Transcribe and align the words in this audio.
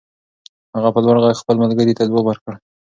هغه 0.75 0.89
په 0.95 0.99
لوړ 1.05 1.15
غږ 1.23 1.35
خپل 1.41 1.55
ملګري 1.63 1.93
ته 1.97 2.03
ځواب 2.09 2.25
ور 2.25 2.37
کړ. 2.43 2.53